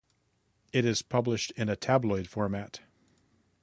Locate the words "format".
2.27-2.79